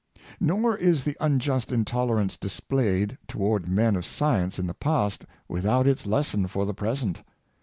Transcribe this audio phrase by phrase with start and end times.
[0.39, 6.07] Nor is the unjust intolerance displayed towards men of science in the past without its
[6.07, 7.21] lesson for the present.